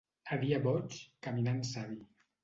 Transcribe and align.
A 0.35 0.37
dia 0.43 0.59
boig, 0.63 0.95
caminant 1.27 1.59
savi. 1.73 1.99